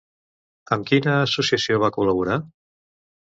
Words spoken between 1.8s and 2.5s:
va col·laborar?